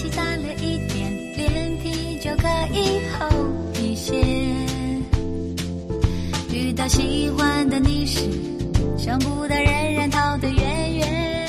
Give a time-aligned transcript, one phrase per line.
[0.00, 3.28] 气大了一点脸皮就可以厚
[3.82, 4.14] 一些
[6.50, 8.20] 遇到喜欢的你时
[8.96, 11.46] 想不到仍然逃得远远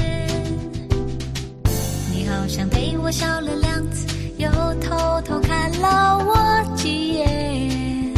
[2.13, 4.05] 你好像对我笑了两次
[4.37, 4.49] 又
[4.81, 8.13] 偷偷看了我几眼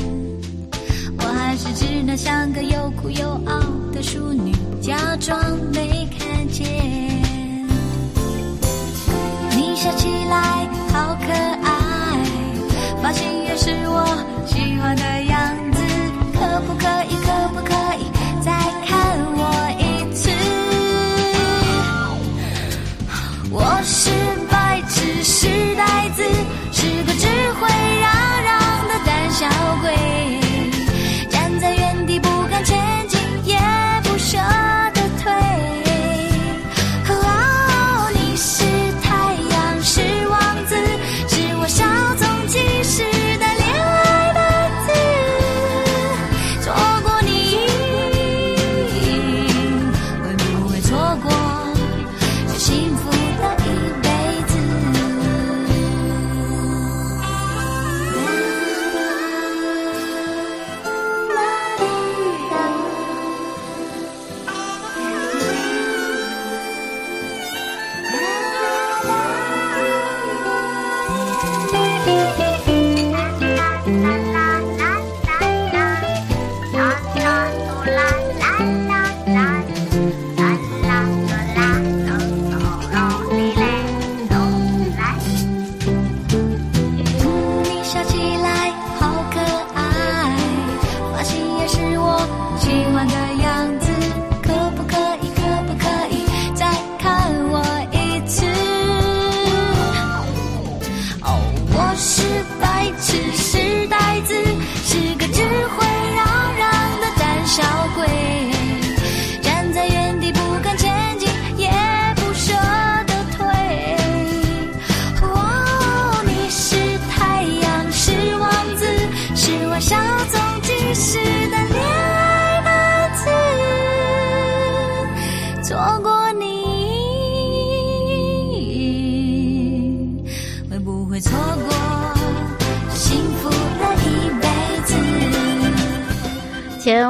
[1.20, 3.60] 我还是只能像个又哭又傲
[3.94, 5.40] 的淑女假装
[5.72, 6.93] 没看见。
[10.04, 12.26] 起来好可爱。
[13.02, 14.04] 发型也是我
[14.46, 15.23] 喜欢的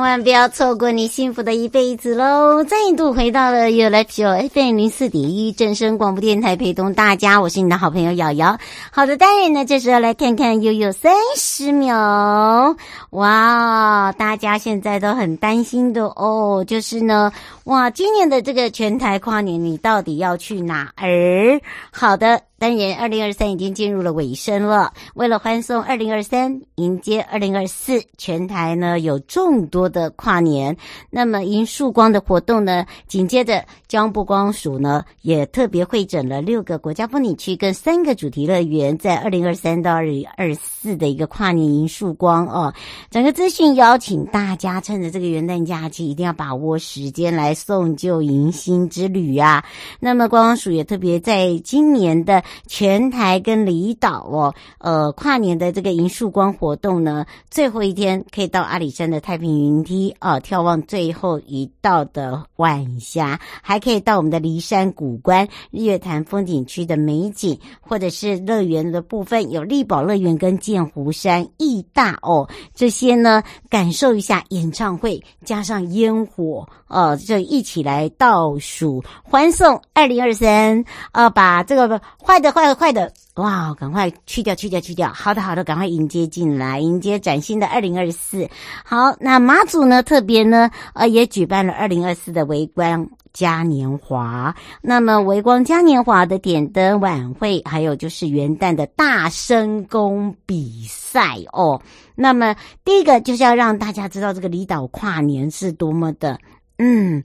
[0.03, 2.61] 千万不要错过你幸福的一辈子喽！
[2.65, 8.57] 再度回到了 You Life Show FM 零四点一正声广播电台，陪同大家，我是你的好朋友瑶瑶。
[8.91, 12.75] 好的，当然呢，这时候来看看悠悠三十秒。
[13.11, 17.31] 哇，大家现在都很担心的哦，就是呢，
[17.63, 21.61] 哇，今年的这个全台跨年，你到底要去哪儿？
[21.93, 22.41] 好的。
[22.63, 24.93] 当然，二零二三已经进入了尾声了。
[25.15, 30.77] 为了欢送二零二三，迎接二零二四，全台呢有众多的跨年。
[31.09, 42.73] 那么迎曙光的活动呢，紧接着交通部光署呢也特别会诊了六个国家风景区跟三个主题乐园，在二零二三到二零二四的一个跨年迎曙光哦。
[43.11, 49.65] 整个资讯邀请大家趁着这个元旦假期，一定要把握时间来送旧迎新之旅啊。
[49.99, 80.83] 那么观光署也特别在今年的全台跟离岛哦，呃，跨年的这个迎曙光活动呢，最后一天可以到阿里山的太平云梯啊，眺望最后一道的晚霞，还可以到我们的骊山古关日月潭风景区的美景，或者是乐园的部分有丽宝乐园跟剑湖山义大哦，这些呢，感受一下演唱会加上烟火，呃，就一起来倒数欢送二零二三，
[81.13, 82.42] 呃，把这个话。
[82.43, 85.11] 的，坏的，坏的，哇，赶快去掉，去掉，去掉。
[85.11, 88.47] 好的，好的，赶快迎接进来，迎接崭新的二零二四。
[88.85, 94.55] 好，那马祖呢，特别呢，呃，也举办了二零二四的围光嘉年华。
[94.81, 101.81] 那么，围光嘉年华的点灯晚会，还有就是元旦的大声公比赛哦。
[102.13, 102.55] 那么，
[102.85, 106.37] 第一个就是要让大家知道，这个离岛跨年是多么的，
[106.77, 107.23] 嗯。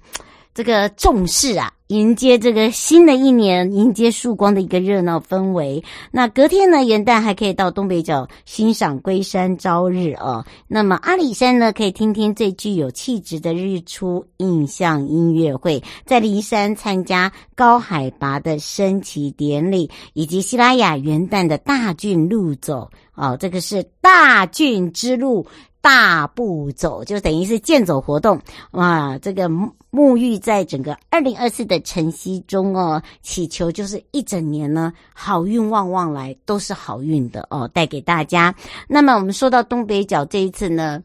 [0.54, 5.82] 这个重视啊，迎接这个新的一年，迎接曙光的一个热闹氛围。
[6.10, 10.44] 那隔天呢，元旦还可以到东北角欣赏龟山朝日哦。
[10.66, 25.46] 那么阿里山呢，可以听听最具有气质的日出印象音乐会，在骊山参加高海拔的升旗典礼，以及西拉雅元旦的大圳路走哦，这个是大圳之路。
[25.80, 28.40] 大步走就等于是健走活动
[28.72, 29.16] 哇！
[29.22, 38.54] 这个沐浴在整个二零二四的晨曦中哦，祈求就是一整年呢好运旺旺来，都是好运的哦，带给大家。
[38.88, 41.02] 那么我们说到东北角这一次呢，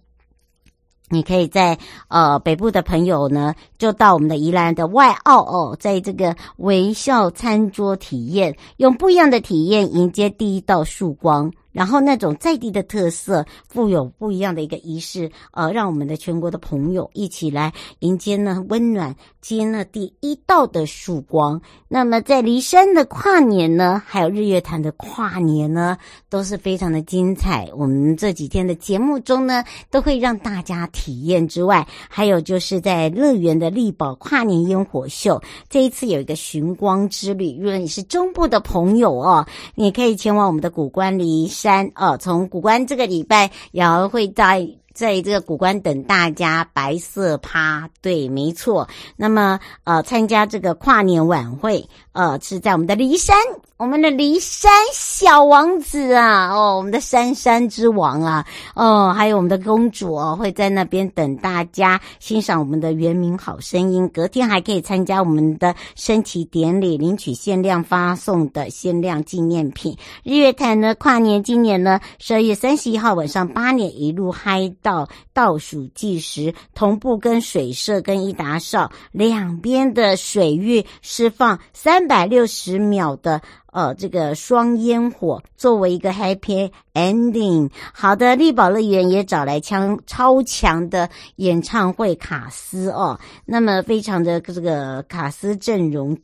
[1.09, 1.77] 你可以在
[2.07, 11.51] 呃北部的朋友呢，就到我们的宜兰的外澳哦，在这个微笑餐桌体验，用不一样的体验迎接第一道曙光。
[11.73, 21.59] 然后那种在地的特色，富有不一样的一个仪式，呃，让我们的全国的朋友一起来迎接呢温暖，接那第一道的曙光。
[21.89, 25.97] 那么在骊山的跨年呢，还有日月潭的跨年呢，
[26.29, 27.69] 都是非常的精彩。
[27.75, 37.57] 我们这几天的节目中呢，都会让大家体验之外，还有就是在乐园的丽宝跨年烟火秀，这一次有一个寻光之旅。
[37.59, 48.88] 如果你是中部的朋友哦，你可以前往我们的古关梨三哦，从古关这个礼拜也会在在这个古关等大家白色趴，对，没错。
[49.18, 53.36] 那么呃，参加这个跨年晚会，呃，是在我们的骊山。
[53.75, 58.45] 我们的骊山小王子啊，哦，我们的山山之王啊，
[58.75, 64.07] 哦，还有我们的公主哦，会在那边等大家欣赏我们的原民好声音。
[64.10, 69.98] 隔天还可以参加我们的升旗典礼，领取限量发送的限量纪念品。
[70.24, 83.41] 日月潭呢，跨年今年呢，十二月三十一号晚上八点一路嗨到倒数计时，同步跟水社跟义达少两边的水域释放三百六十秒的。
[83.74, 87.71] 呃，这个双烟火作为一个 happy ending。
[87.91, 96.15] 好的，丽宝乐园也找来强超强的演唱会卡司哦，那么非常的这个卡司阵容，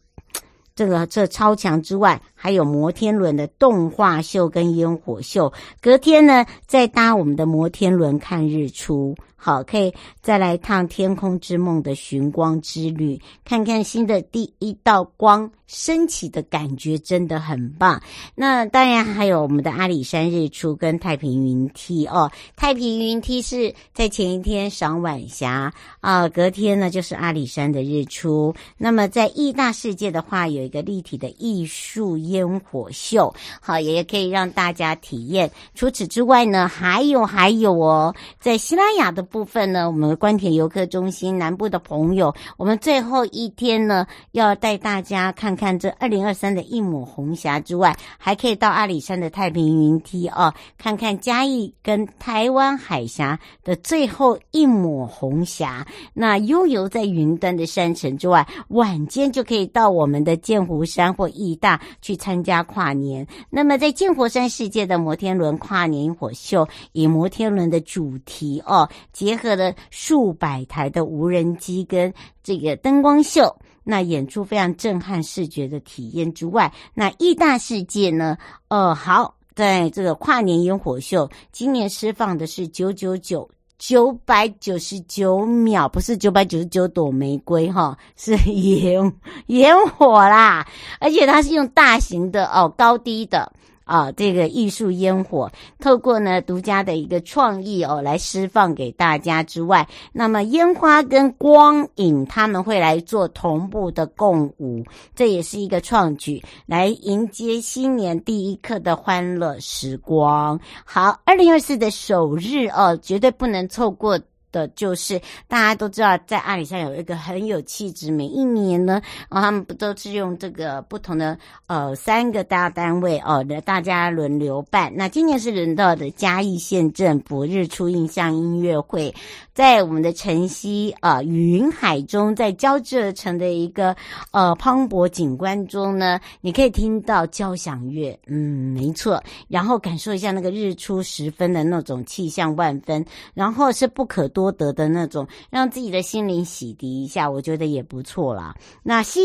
[0.79, 5.51] 这个这超强之外，还有摩天轮的动画秀跟烟火秀。
[5.81, 9.13] 隔天呢，再搭我们的摩天轮看日出。
[9.41, 18.01] 好，可以再来一趟天空之梦的寻光之旅，看看新的第一道光升起的感觉，真的很棒。
[18.35, 22.29] 那当然还有我们的阿里山日出跟太平云梯哦。
[22.57, 28.53] 太平云梯是在前一天赏晚霞啊，隔天呢就是阿里山的日出。
[28.77, 35.49] 那么在义大世界的话，有一个立体的艺术烟火秀，好，也可以让大家体验。
[35.75, 39.28] 除此之外呢，还有还有哦，在西拉雅的。
[39.29, 55.85] 部分呢，我们官田游客中心南部的朋友，我们最后一天呢，要带大家看看这二零二三的一抹红霞之外，还可以到阿里山的太平云梯哦，看看嘉义跟台湾海峡的最后一抹红霞。
[56.13, 63.25] 那悠游在云端的山城之外，晚间就可以到我们的剑湖山或义大去参加跨年。
[63.49, 68.89] 那么在剑湖山世界的摩天轮跨年火秀，以摩天轮的主题哦。
[69.19, 78.37] 结合了数百台的无人机跟这个灯光秀，那演出非常震撼视觉的体验之外，那义大世界呢？
[78.69, 89.13] 呃，好，在这个跨年烟火秀，今年释放的是九九九九百九十九秒，不是九百九十九朵玫瑰哈，是烟
[89.47, 90.65] 烟火啦，
[91.01, 93.51] 而且它是用大型的哦，高低的。
[93.89, 110.59] 啊，这个艺术烟火透过呢独家的一个创意哦来释放给大家之外，那么烟花跟光影他们会来做同步的共舞，这也是一个创举，来迎接新年第一刻的欢乐时光。
[110.85, 114.19] 好，二零二四的首日哦，绝对不能错过。
[114.51, 121.37] 的就是大家都知道，在阿里山有一个很有气质，每一年呢，哦，他们不都是用这个不同的
[121.67, 124.91] 呃三个大单位哦的大家轮流办。
[124.95, 129.13] 那今年是轮到的嘉义县政府日出印象音乐会，
[129.53, 133.95] 在我们的晨曦啊云海中，在交织而成的一个
[134.31, 148.55] 呃磅礴景观中呢，你可以听到交响乐，嗯，没错，然后感受一下那个日出时分的那种气象万分，然后是不可多得的那种，让自己的心灵洗涤一下，我觉得也不错啦。
[148.83, 149.21] 那希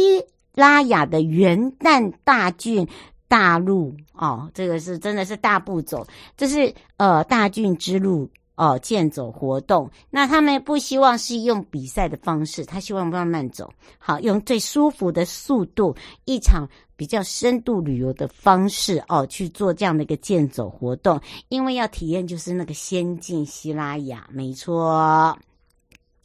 [0.57, 2.89] 拉雅的元旦大郡
[3.29, 6.05] 大陆哦，这个是真的是大步走，
[6.37, 9.91] 这是呃大郡之路哦健走活动。
[10.11, 15.95] 那他们不希望是用比赛的方式，他希望慢慢走，好，用最舒服的速度，
[16.25, 25.37] 一场比较深度旅游的方式哦去做这样的一个健走活动，因为要体验就是那个仙境希拉雅，没错。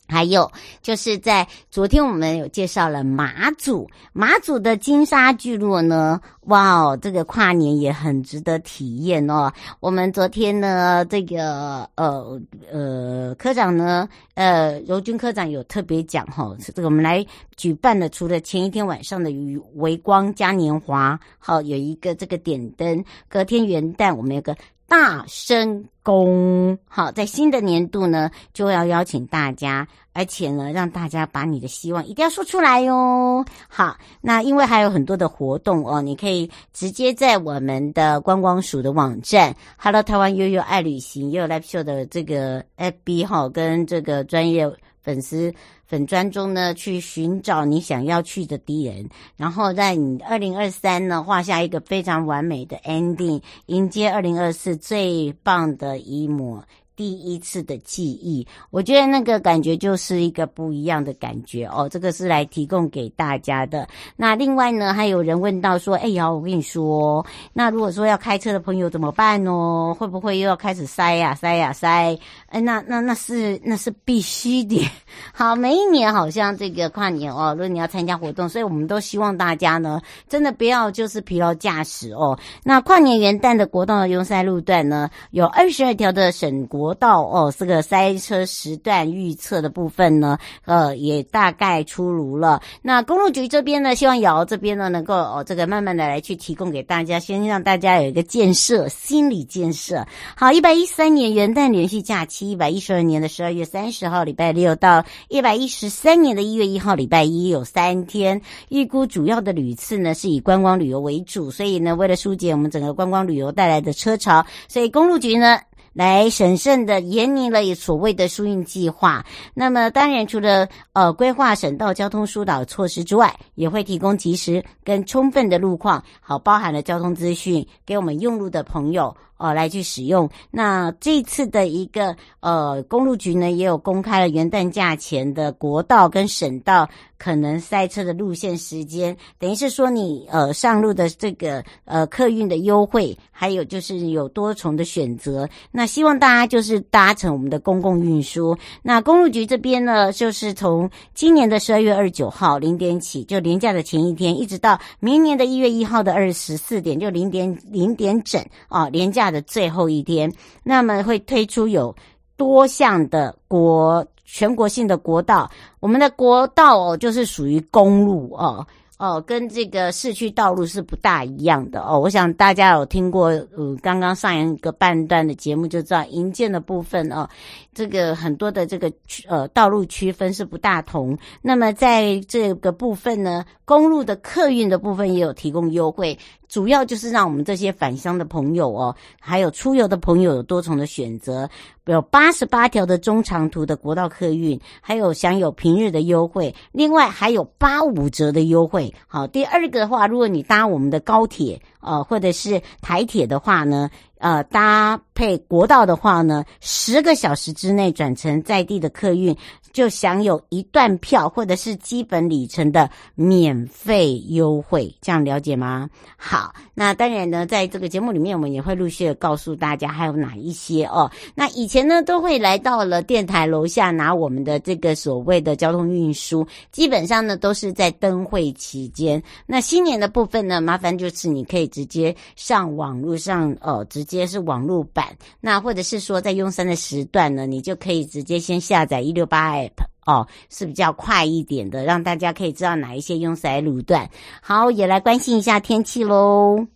[0.10, 0.52] 还有
[0.82, 9.54] 就是在昨天我们有介绍了马祖，马祖的金沙聚落呢，哇哦，这个跨年也很值得体验哦。
[9.80, 17.26] 我们昨天呢，这个呃呃科长呢，呃柔君科长有特别讲哈、哦，这个我们来
[17.56, 19.30] 举办的，除了前一天晚上的
[19.76, 24.58] 微光嘉年华，好有一个这个点灯，隔天元旦我们有个。
[24.90, 33.46] 大声公，好，在新的年度呢，就要邀请大家，而且呢，让大家把你的希望一定要说出来哟。
[33.68, 44.68] 好，那因为还有很多的活动哦，你可以直接在我们的观光署的网站，Hello 台湾悠悠爱旅行，悠悠 Live Show 的这个 FB 哈，跟这个专业
[45.10, 45.52] 粉丝。
[45.88, 56.64] 粉专中呢，去寻找你想要去的敌人，然后在你二零二三呢画下一个非常完美的 ending，迎接二零二四最棒的一抹。
[57.00, 61.88] 第一次的记忆，我觉得那个感觉就是一个不一样的感觉哦。
[61.90, 63.88] 这个是来提供给大家的。
[64.18, 69.96] 那另外呢，还有人问到说：“哎呀，我跟你说，那如果说要开车的朋友怎么办哦？
[69.98, 72.20] 会不会又要开始塞呀、塞呀、塞？
[72.48, 74.86] 哎，那那那是那是必须的。
[75.34, 82.38] 好，每一年好像这个跨年哦，如果你要参加活动，所以我们都希望大家呢，真的不要就是疲劳驾驶哦。
[82.62, 86.89] 那跨年元旦的国道的拥塞路段呢，有二十二条的省国。
[86.90, 92.60] 国道哦，这个塞车时段预测的部分呢，呃，也大概出炉了。
[92.82, 100.04] 那公路局这边呢，希望瑶这边呢，能够哦，这个慢慢的来去提供给大家，先让大家有一个建设，心理建设。
[100.36, 108.42] 好，一百一三年元旦连续假期，一百一十二年的十二月三十号礼拜六到一百一十三年的一月一号礼拜一有三天。
[108.70, 115.60] 预估主要的旅次呢，是以观光旅游为主，所以呢，为了疏解我们整个观光旅游带来的车潮，所以公路局呢。
[115.94, 119.26] 来审慎的研拟了所谓的疏运计划。
[119.54, 129.16] 那么，当然除了呃规划省道交通疏导措施之外，也会提供及时跟充分的路况，好，包含了交通资讯给我们用路的朋友。
[129.40, 130.30] 哦，来去使用。
[130.52, 145.50] 那这次的一个呃，公路局呢，也有公开了元旦假前的国道跟省道可能塞车的路线时间，等于是说你呃上路的这个呃客运的优惠，还有就是有多重的选择。
[145.72, 148.58] 那希望大家就是搭乘我们的公共运输。
[148.84, 160.32] 那公路局这边呢，就是从今年的十二月二十九号零点起，就年假的前一天，一直到明年的一月一号的二十四点，就零点零点整啊，连的最后一天，
[160.64, 161.96] 那么会推出有
[162.38, 168.66] 多项的国全国性的国道，我们的国道哦，就是属于公路哦。
[168.98, 171.98] 哦，跟这个市区道路是不大一样的哦。
[171.98, 177.26] 我想大家有听过，呃，刚刚上一个半段的节目就知道，营建的部分哦，
[177.74, 178.92] 这个很多的这个
[179.30, 181.18] 呃道路区分是不大同。
[181.42, 191.50] 那么在这个部分呢，公路的客运的部分也有提供优惠，主要就是让我们这些返乡的朋友哦，还有出游的朋友有多重的选择。
[191.86, 198.94] 有八十八条的中长途的国道客运，还有享有平日的优惠，另外还有八五折的优惠。
[199.08, 203.90] 好，第二个的话，如果你搭我们的高铁，呃，或者是台铁的话呢，
[204.20, 209.36] 呃，搭配国道的话呢，十个小时之内转乘在地的客运，
[209.72, 215.90] 就享有一段票或者是基本里程的免费优惠，这样了解吗？
[216.18, 221.10] 好，那当然呢，在这个节目里面，我们也会陆续的告诉大家还有哪一些哦。
[221.36, 229.22] 那以前呢，都会来到了电台楼下拿我们的这个所谓的交通运输，基本上呢都是在灯会期间。
[229.46, 235.08] 那新年的部分呢，麻烦就是你可以直接上网络上哦，直接是网络版，
[235.40, 244.10] 那或者是说在雍山的时段呢，你就可以直接先下载一六八 app 哦，是比较快一点的，让大家可以知道哪一些用塞路段。
[244.42, 246.68] 好，也来关心一下天气喽。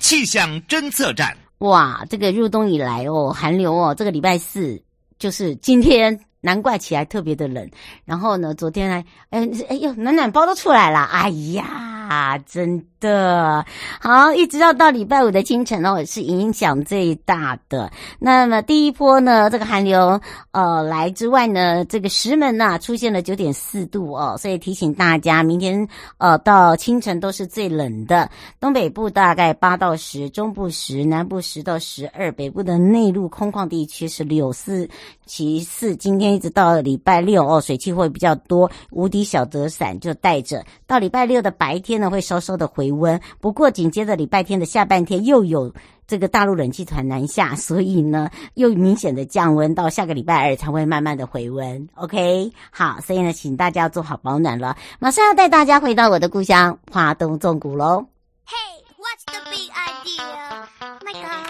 [0.00, 4.82] 气象侦测站，哇，这个入冬以来哦，寒流哦，这个礼拜四
[5.18, 6.18] 就是今天。
[6.40, 7.68] 难怪起来特别的冷，
[8.04, 13.64] 然后呢，昨天还，哎哎呦，暖暖包都出来了，哎呀，真的
[14.00, 17.90] 好，一直到到礼拜五的清晨哦，是影响最大的。
[18.18, 20.20] 那么第一波呢，这个寒流
[20.50, 25.86] 呃来之外呢，这个石门呐、出现了九点四度哦，所以提醒大家，明天
[26.18, 28.28] 呃到清晨都是最冷的。
[28.58, 34.88] 东北部大概八到十，中部十，南部十到十二，北部的内陆空旷地区是六四。
[35.26, 40.64] 其次，今天一直到礼拜六哦，水汽会比较多，无敌小折伞就带着。
[40.86, 43.20] 到礼拜六的白天呢，会稍稍的回温。
[43.40, 45.72] 不过紧接着礼拜天的下半天又有
[46.06, 49.74] 这个大陆冷气团南下， 所以呢又明显的降温。
[49.74, 51.88] 到下个礼拜二才会慢慢的回温。
[51.94, 54.76] OK，好，所以呢，请大家做好保暖了。
[54.98, 58.06] 马上要带大家回到我的故乡花东纵谷喽。
[58.46, 60.66] Hey, what's the big idea?
[61.04, 61.49] My God.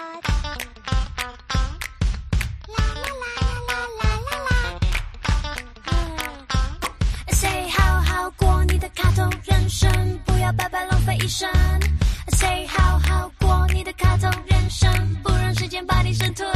[9.10, 9.90] 卡通人生，
[10.24, 11.50] 不要白白浪费一生
[12.28, 14.88] ，Say 好好过你的卡通人生，
[15.20, 16.48] 不让时间把你生吞。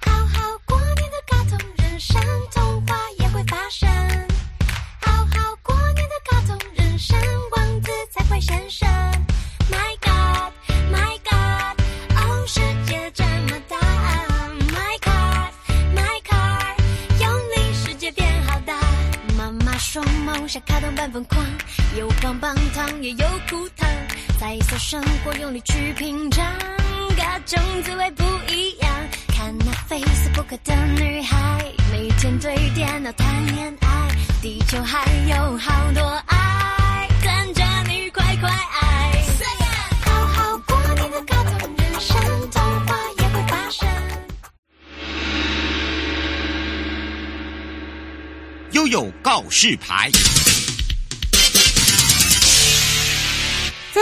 [0.00, 3.88] 好好过你的卡通人生，童话也会发生。
[24.90, 26.42] 生活用力去品尝，
[27.10, 28.90] 各种滋味不一样。
[29.28, 34.08] 看那 Facebook 的女孩，每天对电脑谈恋爱，
[34.40, 39.12] 地球还有好多爱，等着你快快爱。
[40.06, 42.18] 好好过你的卡通人生，
[42.50, 43.86] 童话也会发生。
[48.72, 50.10] 悠悠告示牌。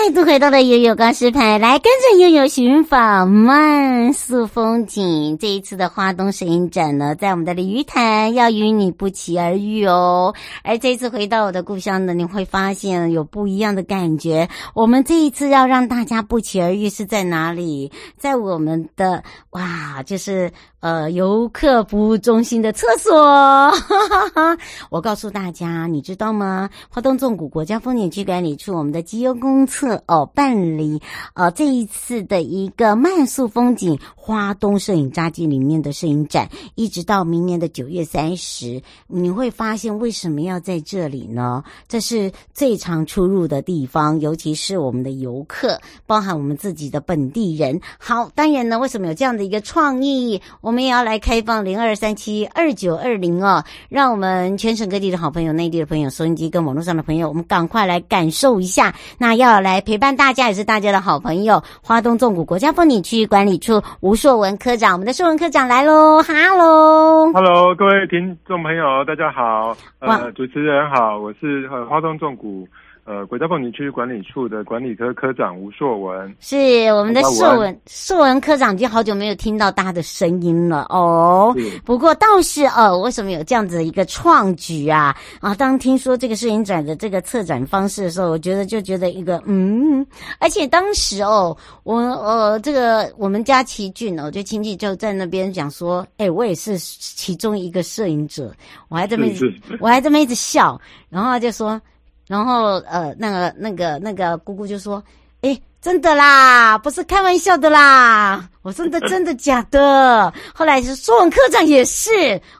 [0.06, 5.37] 再度回到了悠悠告示牌，来跟着悠悠寻访慢速风景。
[5.37, 10.33] 这一次的花东摄影展呢，在我们的鲤鱼潭，要与你不期而遇哦。
[10.62, 14.48] 而这次回到我的故乡呢，你会发现有不一样的感觉。
[14.74, 17.90] 我们这一次要让大家不期而遇是在哪里？
[18.16, 20.52] 在我们的哇，就是。
[20.81, 26.70] 呃，游客服务中心的厕所，哈哈哈，我告诉大家，你知道吗？
[26.88, 31.02] 花东纵谷国家风景区管理处我们的机优公厕哦，办理
[31.35, 41.64] 呃这一次的一个慢速风景花东摄影札记里面的摄影展，一直到明年的九月三十，你会发现为什么要在这里呢？
[41.88, 47.80] 这是最常出入的地方，尤其是我们的游客，包含我们自己的本地人。
[47.98, 50.40] 好，当然呢，为什么有这样的一个创意？
[50.61, 58.94] 我们我们也要来开放零二三七二九二零哦，让我们全省各地的好朋友、内地的朋友、收音机跟网络上的朋友，我们赶快来感受一下。
[59.16, 72.66] 那要来陪伴大家，也是大家的好朋友，花东纵谷国家风景区管理处吴硕文科长，我们的硕文科长来喽，哈喽，哈喽，各位听众朋友，大家好，呃，主持人好，我是呃花东纵谷。
[73.07, 76.57] 呃，国家风景区管理处的管理科科长吴硕文，是
[76.92, 81.55] 我们的硕文，硕文科长已经好久没有听到他的声音了哦。
[81.85, 85.16] 不过倒是哦，为什么有这样子的一个创举啊？
[85.40, 90.05] 啊，当听说这个摄影展的这个策展方式的时候，我觉得就觉得一个嗯，
[90.40, 98.53] 而且当时哦，我呃这个我们家齐俊哦，就亲戚就在那边讲说，哎、欸，我也是其中一个摄影者，
[98.88, 100.77] 我还这么一直，我还这么一直笑，
[101.09, 101.81] 然后他就说。
[102.26, 105.02] 然后，呃，那个、那个、那个姑姑就说
[105.42, 108.48] ：“哎，真的啦，不是开玩笑的啦。
[108.62, 110.32] ”我说的真的假的？
[110.52, 112.10] 后来是说文科长也是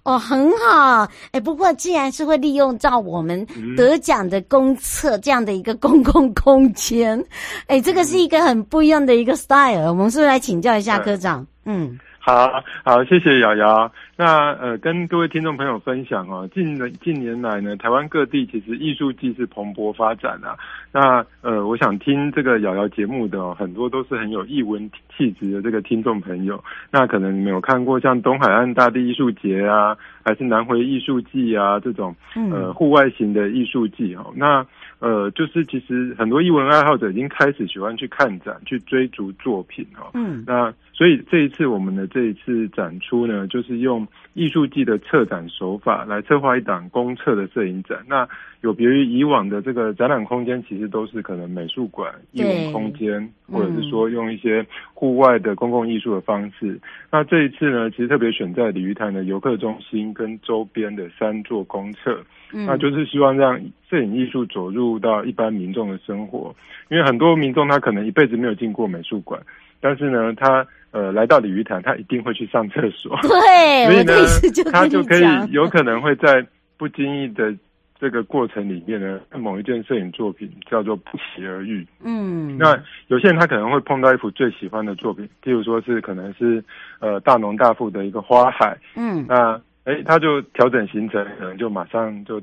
[0.05, 1.09] 哦，很好。
[1.33, 3.45] 哎，不过既然是会利用到我们
[3.77, 7.21] 得奖的公厕这样的一个公共空间，
[7.67, 9.89] 哎，这个是一个很不一样的一个 style。
[9.89, 11.45] 我们是不是来请教一下科长？
[11.65, 11.99] 嗯。
[12.27, 13.93] 好好，谢谢瑶瑶。
[14.17, 20.57] 那呃，跟各位听众朋友分享哦，近近年来呢，台湾各地其实艺术季是蓬勃发展啊。
[20.91, 26.61] 那呃，我想听这个瑶瑶节目的哦，很多都是很有艺文气质的这个听众朋友。
[26.91, 32.13] 那可能没有看过像东海岸大地艺术节啊，还是南回艺术季啊这种
[32.51, 34.33] 呃户外型的艺术季哦。
[34.35, 34.67] 那
[34.99, 40.11] 呃，就是其实很多艺文爱好者已经开始喜欢去看展，去追逐作品哦。
[40.15, 47.99] 嗯，那所以这一次我们的这一次展出呢，就是用艺术季的策展手法来策划一档公测的摄影展。
[48.09, 48.27] 那
[48.63, 56.73] 有别于以往的这个展览空间，其实都是可能美术馆、艺文空间，或者是说用一些户外的公共艺术的方式。
[56.73, 56.81] 嗯、
[57.13, 66.57] 那这一次呢，其实特别选在鲤鱼潭的游客中心跟周边的三座公厕，嗯、那就是希望让摄影艺术走入到一般民众的生活。
[66.89, 69.39] 因为很多民众他可能一辈子没有进过美术馆，
[69.81, 73.19] 但是呢，他呃来到鲤鱼潭，他一定会去上厕所。
[73.29, 76.47] 对，所以呢，就他就可以有可能会在
[76.79, 77.55] 不经意的。
[77.99, 81.87] 这个过程里面呢，某一件摄影作品叫做不期而遇。
[82.05, 86.63] 嗯，那有些人他可能会碰到一幅最喜欢的作品，譬如说是可能是
[87.01, 88.77] 呃大农大富的一个花海。
[88.97, 92.39] 嗯，那哎，他就调整行程，可能就马上就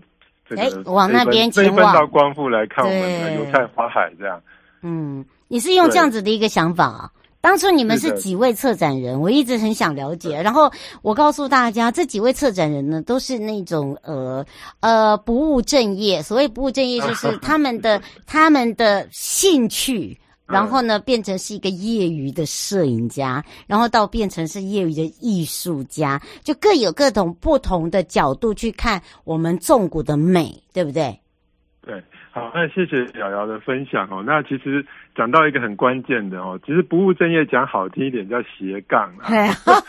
[0.50, 4.42] 这个哎往那边前往，飞奔到光复来看我们的油菜花海这样。
[4.82, 7.12] 嗯，你是用这样子的一个想法啊？
[7.43, 9.19] 当初你们是几位策展人？
[9.19, 10.41] 我一直很想了解。
[10.41, 14.45] 然后我告诉大家，这几位策展人呢，都是那种呃
[14.79, 16.21] 呃不务正业。
[16.21, 31.19] 所谓不务正业，就是 他们的他们的兴趣，然后呢变成是一个业余的摄影家，然后到变成是业余的艺术家，就各有各种不同的角度去看我们纵谷的美，对不对？
[31.86, 32.01] 对。
[32.32, 34.23] 好，那谢谢瑶瑶的分享哦。
[34.25, 34.84] 那其实
[35.15, 39.30] 讲到一个很关键的哦，其实不务正业讲好听一点叫斜杠啊。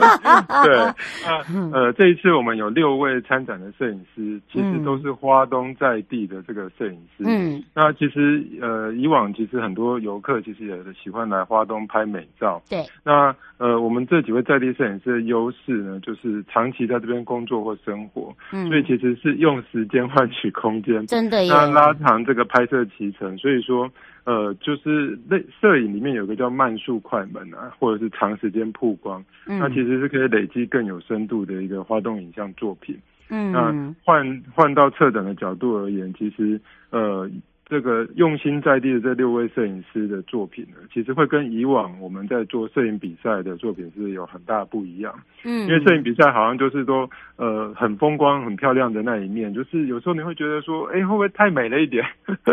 [0.64, 0.76] 对，
[1.24, 7.24] 那呃这一次我们有六位参展的摄影师，其实都是花东在地的这个摄影师。
[7.24, 7.64] 嗯。
[7.74, 12.60] 那其实呃以往其实很多游客其实也喜欢来花东拍美照。
[12.68, 12.84] 对。
[13.02, 21.06] 那呃我们这几位在地摄影师的优势呢，就是长期在这边工作或生活，嗯，所以其实是用时间换取空间。
[21.06, 21.50] 真的耶。
[21.50, 22.34] 那拉长这。
[22.34, 23.88] 这个拍摄期程，所以说，
[24.24, 32.98] 呃，就是那摄影里面有个叫慢速快门啊，或者是长时间曝光，嗯，那其实是可以累积更有深度的一个花动影像作品。
[33.28, 36.60] 嗯，那换换到策展的角度而言，其实
[36.90, 37.30] 呃。
[37.66, 45.14] 这个用心在地的这六位摄影师的作品呢，其实会跟以往我们在做摄影比赛的作品是有很大不一样。
[45.44, 52.05] 嗯，因为摄影比赛好像就是说，呃，很风光、很漂亮的那一面，就是有时候你会觉得说，哎，会不会太美了一点？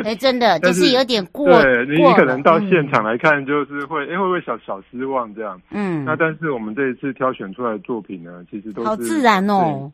[0.04, 1.46] 哎，真的， 就是有点过。
[1.62, 5.62] 对，你可能到现场来看，就是会，哎、嗯，会不会小小失望这样？
[5.72, 9.92] 嗯，那但是我们这一次挑选出来的作品呢，其实都是好自然哦，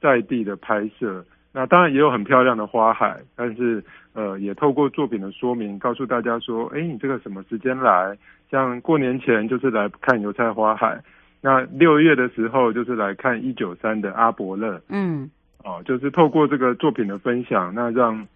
[0.00, 1.22] 在地的拍摄。
[1.52, 3.84] 那当然也有很漂亮的花海，但是。
[4.16, 8.16] 呃，也透过作品的说明，告诉大家说，哎，你这个什么时间来？
[8.50, 10.98] 像过年前就是来看油菜花海，
[11.42, 14.80] 那六月的时候就是来看一九三的阿伯勒。
[14.88, 15.30] 嗯，
[15.62, 18.26] 哦，就是透过这个作品的分享，那让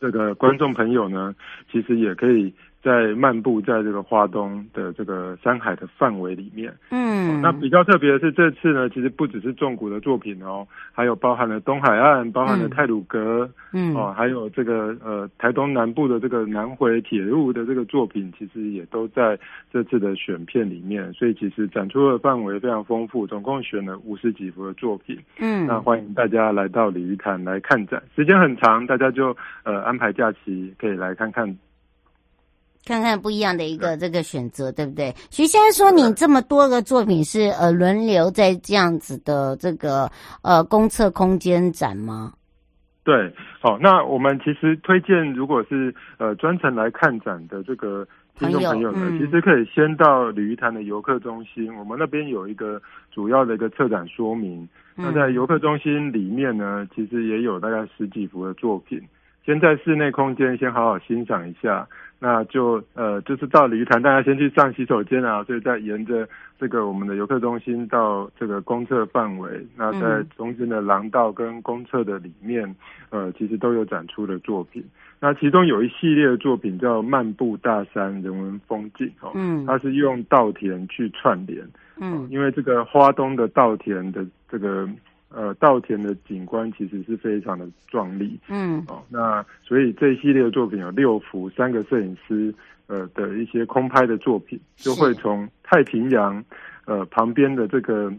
[0.00, 1.34] 这个观众朋友呢，
[1.72, 2.54] 其实也可以。
[2.82, 19.38] 在漫步在这个花东的这个山海的范围里面，嗯、哦，那比较特别的是这次呢，其实不只是重谷的作品哦，还有包含了东海岸，包含了泰鲁阁，嗯，哦，还有这个呃台东南部的这个南回铁路的这个作品，其实也都在
[19.72, 31.58] 这次的选片里面，所以其实展出的范围非常丰富，总共选了五十几幅的作品，嗯，那欢迎大家来到鲤鱼潭来看展，时间很长，大家就呃安排假期可以来看看。
[32.88, 35.14] 看看不一样的一个这个选择，对不对？
[35.28, 42.32] 徐先生说，你这么多个作品是呃轮流在这样子的这个呃公测空间展吗？
[43.04, 52.80] 对，好，那我们其实推荐，如果是呃专程来看展的这个听众朋友呢，嗯、其实可以先到鲤鱼潭的游客中心，我们那边有一个
[53.12, 54.66] 主要的一个策展说明。
[54.96, 58.98] 嗯、那在游客中心里面呢，其实也有大概十几幅的作品。
[59.48, 66.28] 先在室内空间先好好欣赏一下，那就呃就是到鲤鱼潭，大家先去上洗手间啊，所以再沿着
[66.60, 72.76] 这个我们的游客中心到这个公厕范围，那在中间的廊道跟公厕的里面，
[73.08, 74.84] 呃其实都有展出的作品。
[75.18, 81.66] 那其中有一系列的作品叫《漫步大山人文风景》哦，嗯，它是用稻田去串联，
[81.98, 84.86] 嗯，因为这个花东的稻田的这个。
[85.30, 92.54] 呃，稻田的景观其实是非常的壮丽，嗯，哦，那所以这一系列的作品有六幅，三个摄影师
[92.86, 96.42] 呃的一些空拍的作品，就会从太平洋
[96.86, 98.10] 呃旁边的这个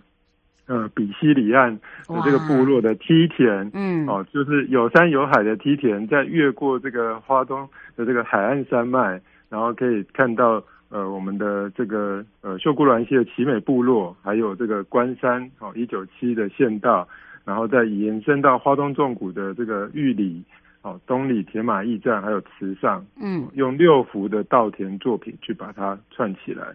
[0.68, 1.76] 呃比西里岸
[2.08, 9.20] 的这个部落的梯田，嗯，哦，就是有山有海的梯田，在越过这个花东的这个海岸山脉，
[9.50, 10.64] 然后可以看到。
[10.90, 17.08] 呃，我们的这个呃秀姑峦溪的奇美部落，还有这个关山哦一九七的县道，
[17.46, 20.44] 然后再延伸到花东纵谷的这个玉里
[20.82, 26.66] 哦，东里铁马驿站还有池上，嗯，用六幅的稻田作品去把它串起来。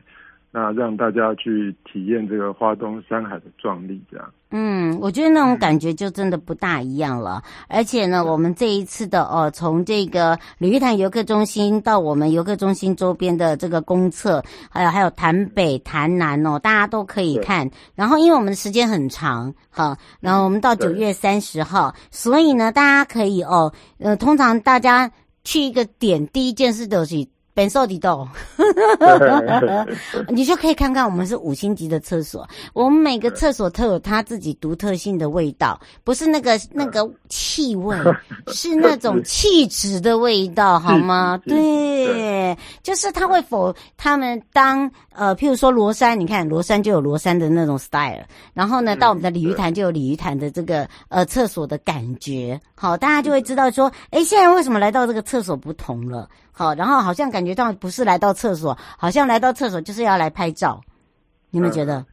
[0.56, 4.32] 那让大家去体验这个花东山海的壮丽，这样。
[4.52, 7.42] 嗯，我觉得那种感觉就真的不大一样了。
[7.68, 14.40] 而且呢，我们这一次的哦，从这个鲤鱼潭游客中心到我们游客中心周边的这个公厕，
[14.70, 17.68] 还有还有潭北、潭南哦，大家都可以看。
[17.96, 25.10] 然后，因为我们的时间很长，好，然后我们到九月三十号，所以呢，大家可以哦，呃，通常大家
[25.42, 27.26] 去一个点，第一件事都是。
[27.54, 28.26] 本寿地豆，
[30.28, 32.46] 你就可以看看我们是五星级的厕所。
[32.72, 37.96] 我们每个厕所都有它自己独特性的味道，不是那个那个气味，
[38.52, 41.40] 是那种气质的味道，好吗？
[41.46, 52.60] 对，就是它会否他们当呃，譬如说罗山，你看罗山就有罗山的那种 style，然后呢，到我们的鲤鱼潭就有鲤鱼潭的这个呃厕所的感觉。
[52.74, 56.28] 好，大家就会知道说，哎，现在为什么来到这个厕所不同了？
[56.54, 60.80] 好，然后好像感觉到不是来到厕所，好像来到厕所就是要来拍照，
[61.50, 61.98] 你们觉得？
[61.98, 62.06] 嗯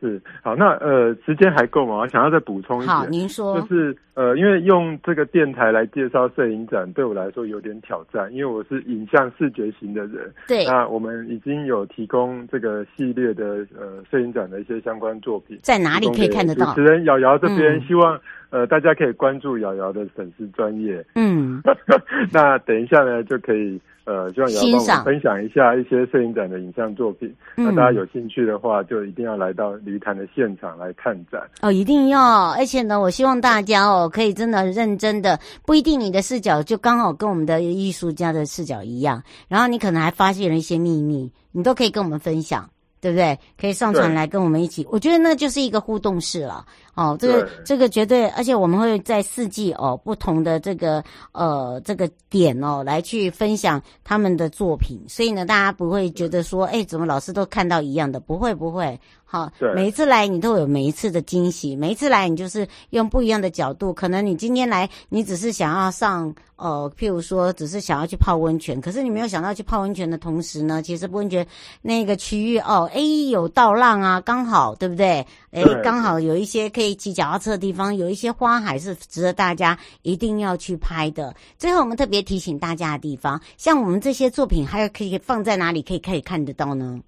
[0.00, 1.96] 是好，那呃，时间还够吗？
[1.96, 2.88] 我想要再补充一点。
[2.88, 3.60] 好，您说。
[3.60, 10.32] 就是呃，因为用这个电台来介绍摄影展，对我来说有点挑战，因为我是影像视觉型的人。
[10.46, 10.64] 对。
[10.66, 16.66] 那我们已经有提供这个系列的呃摄影展的一些相关作品，在哪里可以看得到？
[16.66, 21.04] 主持人瑶瑶这边希望、嗯、呃大家可以关注瑶瑶的粉丝专业。
[21.14, 21.62] 嗯。
[22.32, 23.80] 那等一下呢就可以。
[24.08, 27.30] 呃，希望瑶瑶帮我们分享一下一些摄影展的影像作品。
[27.54, 32.52] 那大家有兴趣的话，就一定要来到鲤鱼潭的现场来看展哦，一定要！
[32.52, 42.66] 而且呢，我希望大家哦，可以真的认真的，不一定你的视角就刚好跟我们的艺术家的视角一样，然后你可能还发现了一些秘密，你都可以跟我们分享。
[43.00, 43.38] 对不对？
[43.56, 46.64] 可以上传来跟我们一起，我觉得那就是一个互动式了。
[46.98, 58.18] 哦，这个这个绝对，而且我们会在四季哦不同的这个呃这个点哦来去分享他们的作品，所以呢，大家不会觉得说，哎，怎么老师都看到一样的？
[58.18, 58.98] 不会不会。
[59.30, 63.92] 好，每一次来你都有每一次的惊喜，每一次来你就是用不一样的角度。
[63.92, 71.46] 可能你今天来，你只是想要上，呃，譬如说，只是想要去泡温泉，可是你没有想到去泡温泉的同时呢，其实温泉
[71.82, 75.26] 那个区域哦，哎，有道浪啊，刚好，对不对？
[75.50, 81.34] 哎，刚好有一些可以骑脚踏车的地方，有一些花海是值得大家一定要去拍的。
[81.56, 87.00] 最后，我们特别提醒大家的地方，像我们这些作品，还有可以放在哪里可以可以看得到呢？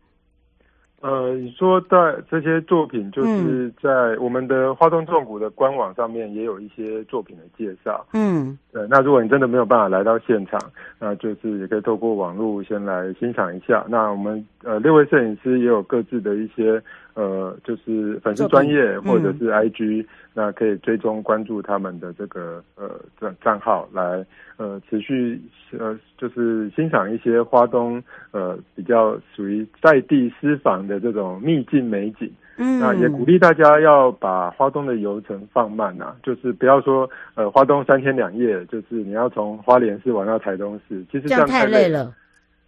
[1.02, 1.96] 呃，你说在
[2.30, 8.06] 这些作品，就是在我们的花东纵谷的官网上面也有一些作品的介绍。
[8.12, 8.86] 嗯，对。
[8.86, 10.60] 那如果你真的没有办法来到现场，
[10.98, 13.82] 那就是也可以透过网络先来欣赏一下。
[13.88, 16.82] 那我们呃六位摄影师也有各自的一些
[17.14, 20.06] 呃，就是粉丝专业或者是 IG。
[20.32, 22.88] 那可以追踪关注他们的这个呃
[23.20, 24.24] 账账号来
[24.58, 25.40] 呃持续
[25.76, 32.30] 呃就是欣赏一些花东呃比较属于在地私房的这种秘境美景。
[32.58, 42.14] 嗯，那也鼓励大家要把花东的游程放慢呐、啊，就是不要说呃花东三天两夜，就是你要从花莲市玩到台东市，其实这样太累了。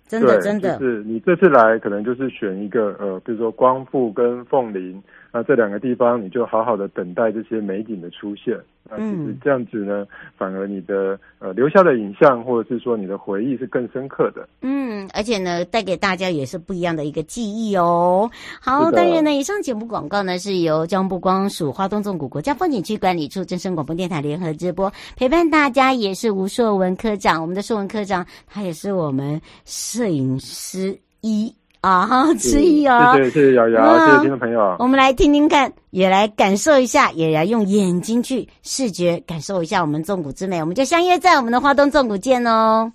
[0.07, 8.57] 真的真的，就是你这次来可能就是选一个呃，比如说光复跟凤林，那这两个地方你就好好的等待这些美景的出现。
[8.91, 14.47] 那其实这样子呢，反而你的呃留下的影像或者是说你的回忆是更深刻的。
[14.61, 18.31] 嗯，而且呢，带给大家也是不一样的一个记忆哦。
[18.61, 27.41] 好，当然呢，以上节目广告呢是由交通部光署花东纵谷国家风景区管理处、真声广播电台联合直播，陪伴大家也是吴硕文科长。
[27.41, 31.55] 我们的硕文科长他也是我们摄影师一。
[31.83, 33.13] 啊，之一哦！
[33.17, 34.77] 谢谢谢谢瑶瑶，谢谢听众朋友。
[34.79, 40.61] 我们来听听看，也来感受一下，也来用眼睛去视觉感受一下我们纵谷之美。
[40.61, 42.93] 我们就相约在我们的花东纵谷见哦。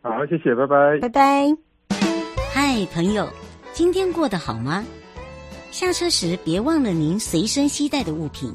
[0.00, 1.56] 好，谢谢，拜拜，拜拜。
[2.54, 3.28] 嗨，朋友，
[3.74, 4.82] 今天过得好吗？
[5.70, 8.50] 下车时别忘了您随身携带的物品。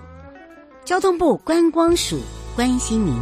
[0.84, 2.18] 交通部观光署
[2.56, 3.14] 关心您。